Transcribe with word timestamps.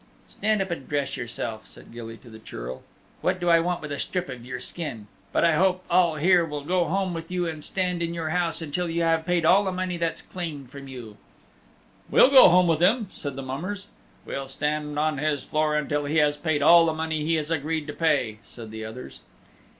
"Stand 0.27 0.63
up 0.63 0.71
and 0.71 0.89
dress 0.89 1.15
yourself," 1.15 1.67
said 1.67 1.91
Gilly 1.93 2.17
to 2.17 2.29
the 2.31 2.39
Churl. 2.39 2.81
"What 3.21 3.39
do 3.39 3.49
I 3.51 3.59
want 3.59 3.83
with 3.83 3.91
a 3.91 3.99
strip 3.99 4.29
of 4.29 4.43
your 4.43 4.59
skin? 4.59 5.05
But 5.31 5.45
I 5.45 5.53
hope 5.53 5.83
all 5.91 6.15
here 6.15 6.43
will 6.43 6.63
go 6.63 6.85
home 6.85 7.13
with 7.13 7.29
you 7.29 7.45
and 7.47 7.63
stand 7.63 8.01
in 8.01 8.11
your 8.15 8.29
house 8.29 8.63
until 8.63 8.89
you 8.89 9.03
have 9.03 9.27
paid 9.27 9.45
all 9.45 9.63
the 9.63 9.71
money 9.71 9.97
that's 9.97 10.23
claimed 10.23 10.71
from 10.71 10.87
you." 10.87 11.17
"We'll 12.09 12.31
go 12.31 12.49
home 12.49 12.65
with 12.65 12.79
him," 12.81 13.09
said 13.11 13.35
the 13.35 13.43
mummers. 13.43 13.89
"We'll 14.25 14.47
stand 14.47 14.97
on 14.97 15.19
his 15.19 15.43
floor 15.43 15.75
until 15.75 16.05
he 16.05 16.17
has 16.17 16.35
paid 16.35 16.63
all 16.63 16.87
the 16.87 16.93
money 16.93 17.23
he 17.23 17.35
has 17.35 17.51
agreed 17.51 17.85
to 17.85 17.93
pay," 17.93 18.39
said 18.41 18.71
the 18.71 18.83
others. 18.83 19.19